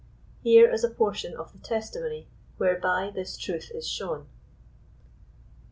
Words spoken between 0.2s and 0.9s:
Here is a